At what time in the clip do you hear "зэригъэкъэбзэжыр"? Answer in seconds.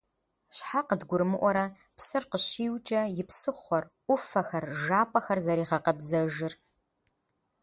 5.45-6.53